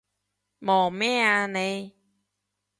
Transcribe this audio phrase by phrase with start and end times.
[0.61, 1.93] 望咩啊你？